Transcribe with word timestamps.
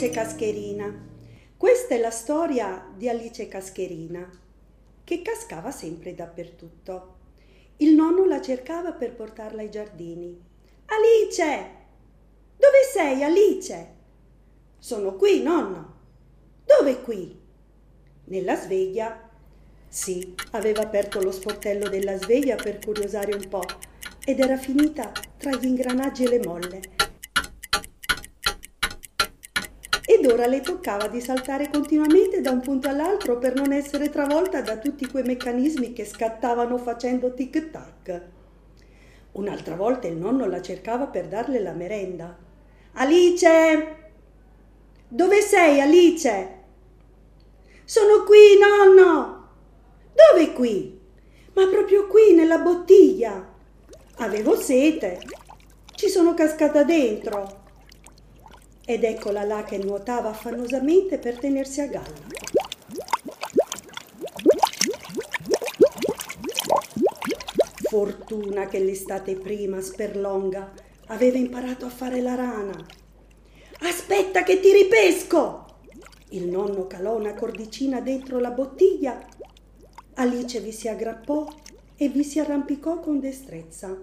Alice 0.00 0.18
Cascherina. 0.18 1.08
Questa 1.58 1.94
è 1.94 1.98
la 1.98 2.10
storia 2.10 2.90
di 2.96 3.10
Alice 3.10 3.46
Cascherina, 3.48 4.30
che 5.04 5.20
cascava 5.20 5.70
sempre 5.70 6.14
dappertutto. 6.14 7.16
Il 7.76 7.94
nonno 7.94 8.24
la 8.24 8.40
cercava 8.40 8.92
per 8.92 9.14
portarla 9.14 9.60
ai 9.60 9.68
giardini. 9.68 10.40
Alice! 10.86 11.70
Dove 12.56 12.78
sei, 12.90 13.22
Alice? 13.22 13.88
Sono 14.78 15.16
qui, 15.16 15.42
nonno. 15.42 15.96
Dove 16.64 17.02
qui? 17.02 17.38
Nella 18.24 18.56
sveglia. 18.56 19.28
Sì, 19.86 20.34
aveva 20.52 20.80
aperto 20.80 21.20
lo 21.20 21.30
sportello 21.30 21.90
della 21.90 22.16
sveglia 22.16 22.56
per 22.56 22.78
curiosare 22.78 23.34
un 23.34 23.46
po' 23.50 23.66
ed 24.24 24.40
era 24.40 24.56
finita 24.56 25.12
tra 25.36 25.54
gli 25.54 25.66
ingranaggi 25.66 26.24
e 26.24 26.28
le 26.30 26.40
molle. 26.42 26.99
Ed 30.20 30.30
ora 30.30 30.46
le 30.46 30.60
toccava 30.60 31.08
di 31.08 31.18
saltare 31.18 31.70
continuamente 31.70 32.42
da 32.42 32.50
un 32.50 32.60
punto 32.60 32.90
all'altro 32.90 33.38
per 33.38 33.54
non 33.54 33.72
essere 33.72 34.10
travolta 34.10 34.60
da 34.60 34.76
tutti 34.76 35.06
quei 35.06 35.22
meccanismi 35.22 35.94
che 35.94 36.04
scattavano 36.04 36.76
facendo 36.76 37.32
tic-tac. 37.32 38.22
Un'altra 39.32 39.76
volta 39.76 40.08
il 40.08 40.16
nonno 40.16 40.44
la 40.44 40.60
cercava 40.60 41.06
per 41.06 41.26
darle 41.26 41.58
la 41.60 41.72
merenda. 41.72 42.36
Alice! 42.92 43.96
Dove 45.08 45.40
sei, 45.40 45.80
Alice? 45.80 46.48
Sono 47.86 48.22
qui, 48.24 48.58
nonno! 48.58 49.48
Dove 50.12 50.52
qui? 50.52 51.00
Ma 51.54 51.66
proprio 51.68 52.06
qui, 52.08 52.34
nella 52.34 52.58
bottiglia. 52.58 53.54
Avevo 54.16 54.54
sete. 54.54 55.18
Ci 55.94 56.10
sono 56.10 56.34
cascata 56.34 56.84
dentro. 56.84 57.59
Ed 58.90 59.04
eccola 59.04 59.44
là 59.44 59.62
che 59.62 59.78
nuotava 59.78 60.30
affannosamente 60.30 61.18
per 61.18 61.38
tenersi 61.38 61.80
a 61.80 61.86
galla. 61.86 62.26
Fortuna 67.88 68.66
che 68.66 68.80
l'estate 68.80 69.36
prima, 69.36 69.80
Sperlonga, 69.80 70.72
aveva 71.06 71.38
imparato 71.38 71.86
a 71.86 71.88
fare 71.88 72.20
la 72.20 72.34
rana. 72.34 72.84
Aspetta 73.82 74.42
che 74.42 74.58
ti 74.58 74.72
ripesco! 74.72 75.66
Il 76.30 76.48
nonno 76.48 76.88
calò 76.88 77.16
una 77.16 77.34
cordicina 77.34 78.00
dentro 78.00 78.40
la 78.40 78.50
bottiglia 78.50 79.24
Alice 80.14 80.58
vi 80.58 80.72
si 80.72 80.88
aggrappò 80.88 81.46
e 81.94 82.08
vi 82.08 82.24
si 82.24 82.40
arrampicò 82.40 82.98
con 82.98 83.20
destrezza. 83.20 83.96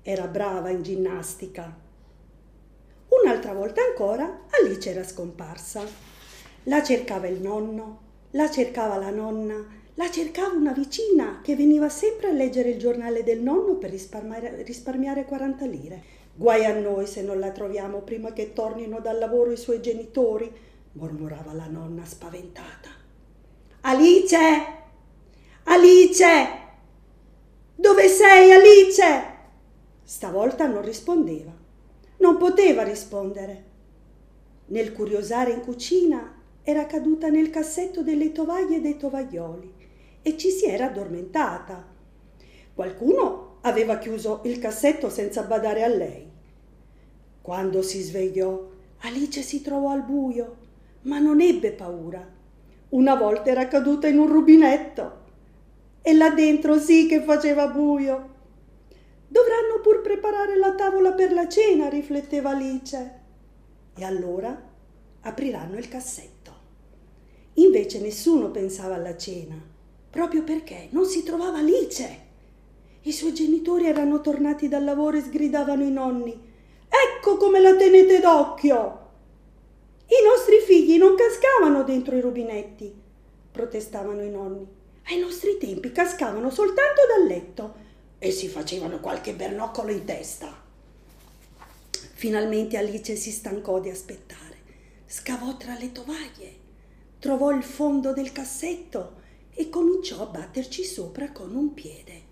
Era 0.00 0.26
brava 0.28 0.70
in 0.70 0.82
ginnastica. 0.82 1.83
Un'altra 3.44 3.62
volta 3.62 3.82
ancora 3.82 4.40
Alice 4.58 4.88
era 4.88 5.04
scomparsa. 5.04 5.82
La 6.62 6.82
cercava 6.82 7.26
il 7.26 7.42
nonno, 7.42 7.98
la 8.30 8.50
cercava 8.50 8.96
la 8.96 9.10
nonna, 9.10 9.62
la 9.96 10.10
cercava 10.10 10.54
una 10.54 10.72
vicina 10.72 11.40
che 11.42 11.54
veniva 11.54 11.90
sempre 11.90 12.28
a 12.28 12.32
leggere 12.32 12.70
il 12.70 12.78
giornale 12.78 13.22
del 13.22 13.42
nonno 13.42 13.74
per 13.74 13.90
risparmiare, 13.90 14.62
risparmiare 14.62 15.26
40 15.26 15.66
lire. 15.66 16.02
Guai 16.34 16.64
a 16.64 16.72
noi 16.72 17.06
se 17.06 17.20
non 17.20 17.38
la 17.38 17.50
troviamo 17.50 18.00
prima 18.00 18.32
che 18.32 18.54
tornino 18.54 19.00
dal 19.00 19.18
lavoro 19.18 19.52
i 19.52 19.58
suoi 19.58 19.82
genitori, 19.82 20.50
mormorava 20.92 21.52
la 21.52 21.66
nonna 21.66 22.06
spaventata. 22.06 22.88
Alice! 23.82 24.38
Alice! 25.64 26.26
Dove 27.74 28.08
sei, 28.08 28.52
Alice? 28.52 29.02
Stavolta 30.02 30.66
non 30.66 30.80
rispondeva. 30.80 31.63
Non 32.24 32.38
poteva 32.38 32.82
rispondere. 32.82 33.64
Nel 34.68 34.92
curiosare 34.92 35.50
in 35.50 35.60
cucina 35.60 36.34
era 36.62 36.86
caduta 36.86 37.28
nel 37.28 37.50
cassetto 37.50 38.02
delle 38.02 38.32
tovaglie 38.32 38.76
e 38.76 38.80
dei 38.80 38.96
tovaglioli 38.96 39.70
e 40.22 40.34
ci 40.38 40.48
si 40.48 40.64
era 40.64 40.86
addormentata. 40.86 41.86
Qualcuno 42.72 43.58
aveva 43.60 43.98
chiuso 43.98 44.40
il 44.44 44.58
cassetto 44.58 45.10
senza 45.10 45.42
badare 45.42 45.82
a 45.82 45.88
lei. 45.88 46.26
Quando 47.42 47.82
si 47.82 48.00
svegliò, 48.00 48.70
Alice 49.00 49.42
si 49.42 49.60
trovò 49.60 49.90
al 49.90 50.04
buio, 50.04 50.56
ma 51.02 51.18
non 51.18 51.42
ebbe 51.42 51.72
paura. 51.72 52.26
Una 52.88 53.16
volta 53.16 53.50
era 53.50 53.68
caduta 53.68 54.08
in 54.08 54.16
un 54.16 54.28
rubinetto 54.28 55.20
e 56.00 56.14
là 56.14 56.30
dentro 56.30 56.78
sì 56.78 57.06
che 57.06 57.20
faceva 57.20 57.66
buio. 57.68 58.33
Dovranno 59.34 59.80
pur 59.82 60.00
preparare 60.00 60.56
la 60.56 60.76
tavola 60.76 61.10
per 61.10 61.32
la 61.32 61.48
cena, 61.48 61.88
rifletteva 61.88 62.50
Alice. 62.50 63.20
E 63.96 64.04
allora 64.04 64.56
apriranno 65.22 65.76
il 65.76 65.88
cassetto. 65.88 66.52
Invece 67.54 67.98
nessuno 67.98 68.52
pensava 68.52 68.94
alla 68.94 69.16
cena, 69.16 69.60
proprio 70.08 70.44
perché 70.44 70.86
non 70.90 71.04
si 71.04 71.24
trovava 71.24 71.58
Alice. 71.58 72.18
I 73.00 73.10
suoi 73.10 73.34
genitori 73.34 73.86
erano 73.86 74.20
tornati 74.20 74.68
dal 74.68 74.84
lavoro 74.84 75.16
e 75.16 75.22
sgridavano 75.22 75.82
i 75.82 75.90
nonni. 75.90 76.52
Ecco 76.86 77.36
come 77.36 77.58
la 77.58 77.74
tenete 77.74 78.20
d'occhio! 78.20 79.00
I 80.06 80.24
nostri 80.24 80.60
figli 80.64 80.96
non 80.96 81.16
cascavano 81.16 81.82
dentro 81.82 82.14
i 82.14 82.20
rubinetti, 82.20 82.94
protestavano 83.50 84.22
i 84.22 84.30
nonni. 84.30 84.64
Ai 85.06 85.18
nostri 85.18 85.58
tempi 85.58 85.90
cascavano 85.90 86.50
soltanto 86.50 87.02
dal 87.08 87.26
letto 87.26 87.82
e 88.24 88.30
si 88.30 88.48
facevano 88.48 89.00
qualche 89.00 89.34
bernoccolo 89.34 89.92
in 89.92 90.06
testa. 90.06 90.62
Finalmente 92.14 92.78
Alice 92.78 93.16
si 93.16 93.30
stancò 93.30 93.80
di 93.80 93.90
aspettare. 93.90 94.56
Scavò 95.04 95.58
tra 95.58 95.76
le 95.76 95.92
tovaglie, 95.92 96.52
trovò 97.18 97.50
il 97.50 97.62
fondo 97.62 98.14
del 98.14 98.32
cassetto 98.32 99.20
e 99.52 99.68
cominciò 99.68 100.22
a 100.22 100.26
batterci 100.26 100.84
sopra 100.84 101.32
con 101.32 101.54
un 101.54 101.74
piede. 101.74 102.22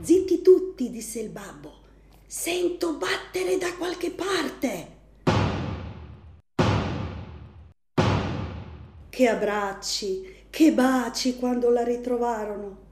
Zitti 0.00 0.40
tutti, 0.40 0.88
disse 0.88 1.20
il 1.20 1.28
babbo. 1.28 1.82
Sento 2.26 2.94
battere 2.94 3.58
da 3.58 3.74
qualche 3.74 4.10
parte. 4.10 4.92
Che 9.10 9.28
abbracci, 9.28 10.43
che 10.54 10.70
baci 10.70 11.34
quando 11.34 11.68
la 11.68 11.82
ritrovarono. 11.82 12.82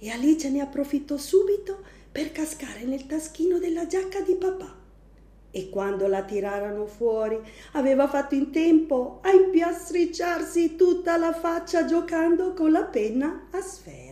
E 0.00 0.10
Alice 0.10 0.50
ne 0.50 0.60
approfittò 0.60 1.16
subito 1.16 1.78
per 2.10 2.32
cascare 2.32 2.82
nel 2.82 3.06
taschino 3.06 3.60
della 3.60 3.86
giacca 3.86 4.20
di 4.20 4.34
papà. 4.34 4.74
E 5.52 5.70
quando 5.70 6.08
la 6.08 6.24
tirarono 6.24 6.86
fuori 6.86 7.38
aveva 7.74 8.08
fatto 8.08 8.34
in 8.34 8.50
tempo 8.50 9.20
a 9.22 9.30
impiastricciarsi 9.30 10.74
tutta 10.74 11.16
la 11.16 11.32
faccia 11.32 11.84
giocando 11.84 12.52
con 12.52 12.72
la 12.72 12.82
penna 12.82 13.46
a 13.52 13.60
sfera. 13.60 14.03